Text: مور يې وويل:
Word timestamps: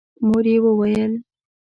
مور 0.27 0.45
يې 0.51 0.57
وويل: 0.63 1.13